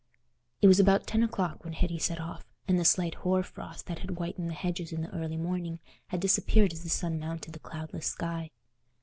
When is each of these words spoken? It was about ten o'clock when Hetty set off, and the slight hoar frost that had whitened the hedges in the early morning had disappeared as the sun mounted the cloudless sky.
It 0.63 0.67
was 0.67 0.79
about 0.79 1.05
ten 1.05 1.21
o'clock 1.21 1.63
when 1.63 1.73
Hetty 1.73 1.99
set 1.99 2.19
off, 2.19 2.43
and 2.67 2.79
the 2.79 2.83
slight 2.83 3.13
hoar 3.21 3.43
frost 3.43 3.85
that 3.85 3.99
had 3.99 4.09
whitened 4.09 4.49
the 4.49 4.55
hedges 4.55 4.91
in 4.91 5.03
the 5.03 5.15
early 5.15 5.37
morning 5.37 5.77
had 6.07 6.19
disappeared 6.19 6.73
as 6.73 6.81
the 6.81 6.89
sun 6.89 7.19
mounted 7.19 7.53
the 7.53 7.59
cloudless 7.59 8.07
sky. 8.07 8.49